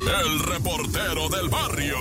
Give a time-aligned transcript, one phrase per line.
[0.00, 1.96] El reportero del barrio.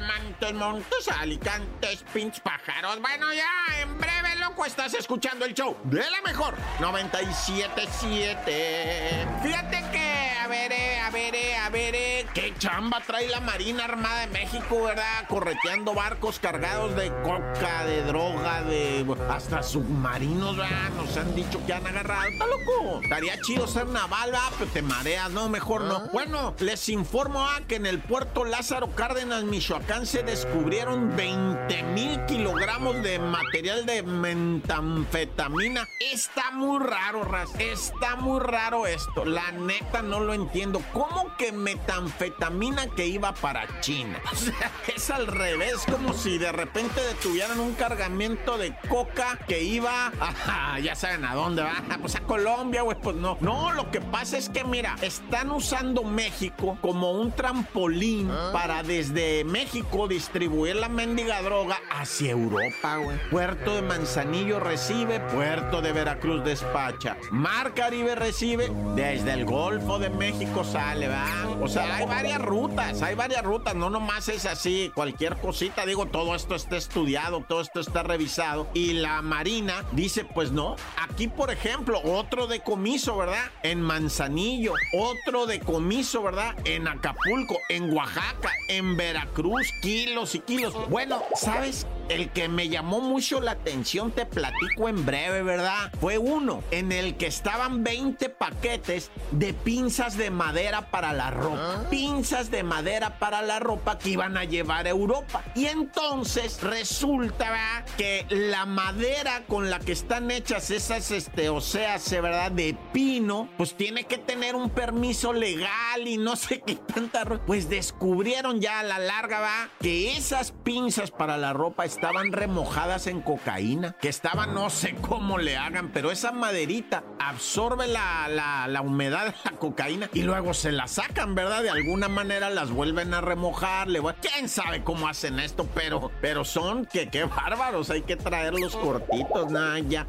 [0.00, 3.00] Montes, montes, alicantes, pinch pájaros.
[3.00, 9.26] Bueno, ya en breve, loco, estás escuchando el show de la mejor 977.
[9.42, 13.40] Fíjate que, a ver, eh, a ver, eh, a ver, eh, qué chamba trae la
[13.40, 15.26] Marina Armada de México, ¿verdad?
[15.28, 20.90] Correteando barcos cargados de coca, de droga, de hasta submarinos, ¿verdad?
[20.96, 22.24] Nos han dicho que han agarrado.
[22.24, 23.00] Está loco.
[23.02, 24.48] Estaría chido ser naval, ¿verdad?
[24.58, 26.08] Pero te mareas, no, mejor no.
[26.12, 32.24] Bueno, les informo a que en el puerto Lázaro Cárdenas, Michoacán, se descubrieron 20 mil
[32.24, 35.86] kilogramos de material de metanfetamina.
[36.12, 37.50] Está muy raro, Raz.
[37.58, 39.24] Está muy raro esto.
[39.24, 40.82] La neta no lo entiendo.
[40.92, 44.20] ¿Cómo que metanfetamina que iba para China?
[44.32, 49.62] O sea, es al revés, como si de repente detuvieran un cargamento de coca que
[49.62, 53.36] iba a, ya saben a dónde va, pues a Colombia, güey, pues no.
[53.40, 59.44] No, lo que pasa es que, mira, están usando México como un trampolín para desde
[59.44, 63.18] México distribuir la mendiga droga hacia Europa, güey.
[63.30, 67.16] Puerto de Manzanillo recibe, Puerto de Veracruz despacha.
[67.30, 71.24] Mar Caribe recibe, desde el Golfo de México sale, ¿va?
[71.62, 76.04] O sea, hay varias rutas, hay varias rutas, no nomás es así, cualquier cosita, digo,
[76.04, 78.68] todo esto está estudiado, todo esto está revisado.
[78.74, 83.50] Y la Marina dice, pues no, aquí por ejemplo, otro decomiso, ¿verdad?
[83.62, 86.54] En Manzanillo, otro decomiso, ¿verdad?
[86.66, 90.74] En Acapulco, en Oaxaca, en Veracruz, kilos y kilos.
[90.90, 91.86] Bueno, ¿sabes?
[92.10, 95.92] El que me llamó mucho la atención, te platico en breve, ¿verdad?
[96.00, 101.86] Fue uno en el que estaban 20 paquetes de pinzas de madera para la ropa.
[101.88, 105.44] Pinzas de madera para la ropa que iban a llevar a Europa.
[105.54, 107.84] Y entonces resulta ¿verdad?
[107.96, 112.50] que la madera con la que están hechas esas este, oseas, ¿verdad?
[112.50, 117.46] De pino, pues tiene que tener un permiso legal y no sé qué tanta ropa.
[117.46, 119.68] Pues descubrieron ya a la larga, ¿va?
[119.80, 125.36] Que esas pinzas para la ropa estaban remojadas en cocaína, que estaban, no sé cómo
[125.36, 130.54] le hagan, pero esa maderita absorbe la, la, la humedad de la cocaína y luego
[130.54, 131.62] se la sacan, ¿verdad?
[131.62, 136.10] De alguna manera las vuelven a remojar, le voy- quién sabe cómo hacen esto, pero,
[136.22, 140.06] pero son que qué bárbaros, hay que traerlos cortitos, nada, ya.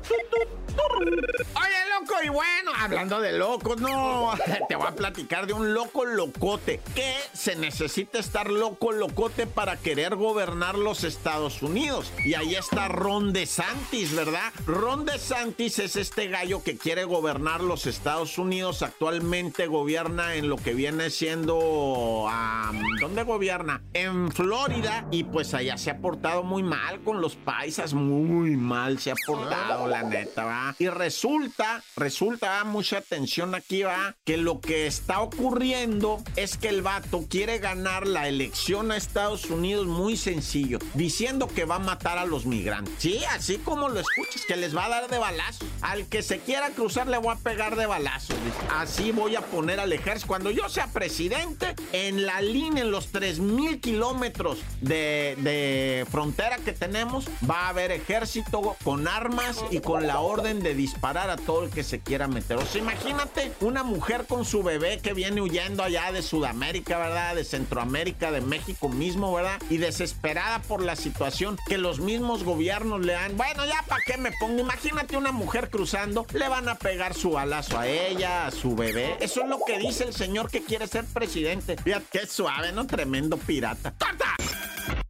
[0.71, 4.33] Oye, loco, y bueno, hablando de locos, no,
[4.67, 9.77] te voy a platicar de un loco locote que se necesita estar loco locote para
[9.77, 12.11] querer gobernar los Estados Unidos.
[12.25, 14.51] Y ahí está Ron DeSantis, ¿verdad?
[14.65, 18.81] Ron DeSantis es este gallo que quiere gobernar los Estados Unidos.
[18.81, 22.27] Actualmente gobierna en lo que viene siendo...
[22.29, 23.81] am, ¿Dónde gobierna?
[23.93, 25.07] En Florida.
[25.11, 27.93] Y pues allá se ha portado muy mal con los paisas.
[27.93, 30.75] Muy mal se ha portado, la neta, ¿va?
[30.79, 32.63] Y resulta, resulta, ¿va?
[32.71, 38.07] Mucha atención aquí, va, que lo que está ocurriendo es que el vato quiere ganar
[38.07, 42.93] la elección a Estados Unidos muy sencillo, diciendo que va a matar a los migrantes.
[42.97, 45.65] Sí, así como lo escuchas, que les va a dar de balazo.
[45.81, 48.33] Al que se quiera cruzar le voy a pegar de balazo.
[48.73, 50.27] Así voy a poner al ejército.
[50.27, 56.71] Cuando yo sea presidente, en la línea, en los 3.000 kilómetros de, de frontera que
[56.73, 61.65] tenemos, va a haber ejército con armas y con la orden de disparar a todo
[61.65, 62.60] el que se quiera meter.
[62.65, 67.35] Sea, imagínate una mujer con su bebé que viene huyendo allá de Sudamérica, ¿verdad?
[67.35, 69.61] De Centroamérica, de México mismo, ¿verdad?
[69.69, 73.35] Y desesperada por la situación que los mismos gobiernos le han.
[73.35, 74.59] Bueno, ya para qué me pongo.
[74.61, 79.17] Imagínate una mujer cruzando, le van a pegar su balazo a ella, a su bebé.
[79.19, 81.75] Eso es lo que dice el señor que quiere ser presidente.
[81.77, 82.87] Fíjate qué suave, ¿no?
[82.87, 83.93] Tremendo pirata.
[83.99, 84.35] ¡Corta!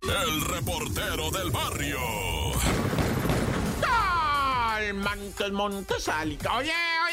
[0.02, 2.00] El reportero del barrio.
[3.88, 7.11] Al Montes, Montes, oye, oye.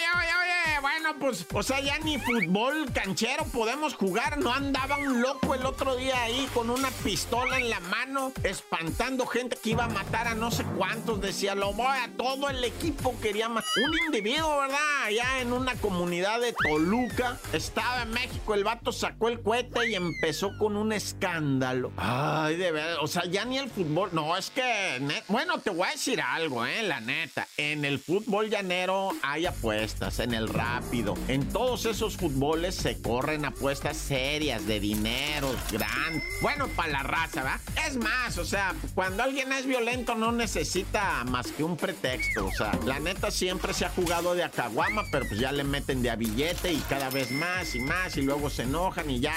[0.81, 4.39] Bueno, pues, o sea, ya ni fútbol canchero podemos jugar.
[4.39, 9.27] No andaba un loco el otro día ahí con una pistola en la mano, espantando
[9.27, 11.21] gente que iba a matar a no sé cuántos.
[11.21, 13.71] Decía, lo voy a todo el equipo quería matar.
[13.77, 14.79] Un individuo, ¿verdad?
[15.05, 17.39] Allá en una comunidad de Toluca.
[17.53, 21.93] Estaba en México, el vato sacó el cohete y empezó con un escándalo.
[21.97, 24.11] Ay, de verdad, o sea, ya ni el fútbol.
[24.13, 26.83] No, es que, bueno, te voy a decir algo, ¿eh?
[26.83, 27.47] La neta.
[27.57, 31.15] En el fútbol llanero hay apuestas, en el rápido.
[31.29, 36.23] En todos esos fútboles se corren apuestas serias de dineros, grandes.
[36.43, 37.61] Bueno, para la raza, ¿va?
[37.87, 42.47] Es más, o sea, cuando alguien es violento no necesita más que un pretexto.
[42.47, 46.03] O sea, la neta siempre se ha jugado de acaguama, pero pues ya le meten
[46.03, 49.35] de a billete y cada vez más y más y luego se enojan y ya.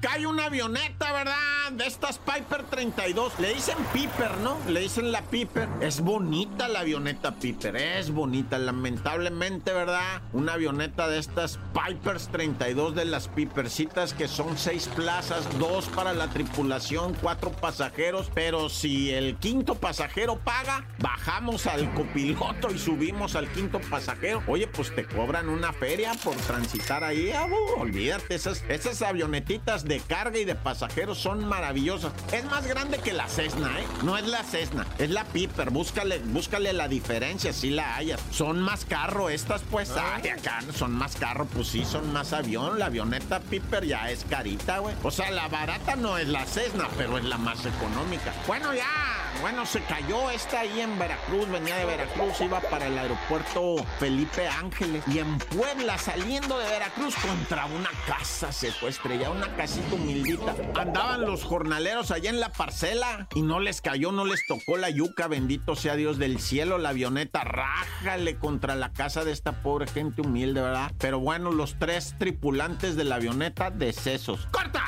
[0.00, 1.72] Cae una avioneta, ¿verdad?
[1.72, 3.40] De estas Piper 32.
[3.40, 4.58] Le dicen Piper, ¿no?
[4.68, 5.66] Le dicen la Piper.
[5.80, 8.58] Es bonita la avioneta Piper, es bonita.
[8.58, 10.20] Lamentablemente casualmente, ¿verdad?
[10.34, 16.12] Una avioneta de estas Pipers 32 de las Pipercitas que son seis plazas, dos para
[16.12, 23.34] la tripulación, cuatro pasajeros, pero si el quinto pasajero paga, bajamos al copiloto y subimos
[23.34, 24.42] al quinto pasajero.
[24.46, 27.32] Oye, pues te cobran una feria por transitar ahí.
[27.32, 27.46] Ah,
[27.78, 32.12] olvídate, esas, esas avionetitas de carga y de pasajeros son maravillosas.
[32.30, 33.86] Es más grande que la Cessna, ¿eh?
[34.02, 35.70] No es la Cessna, es la Piper.
[35.70, 38.20] Búscale, búscale la diferencia si la hayas.
[38.30, 38.84] Son más
[39.14, 39.92] carro estas, pues.
[39.96, 40.16] Ah.
[40.16, 42.78] Ay, acá son más carro, pues sí, son más avión.
[42.78, 44.94] La avioneta Piper ya es carita, güey.
[45.04, 48.34] O sea, la barata no es la Cessna, pero es la más económica.
[48.46, 52.98] Bueno, ya, bueno, se cayó esta ahí en Veracruz, venía de Veracruz, iba para el
[52.98, 55.04] aeropuerto Felipe Ángeles.
[55.06, 60.56] Y en Puebla, saliendo de Veracruz, contra una casa se fue estrellada, una casita humildita.
[60.74, 64.90] Andaban los jornaleros allá en la parcela y no les cayó, no les tocó la
[64.90, 69.86] yuca, bendito sea Dios del cielo, la avioneta, rájale contra la casa de esta pobre
[69.86, 70.90] gente humilde, ¿verdad?
[70.96, 74.48] Pero bueno, los tres tripulantes de la avioneta, decesos.
[74.50, 74.82] ¡Corta!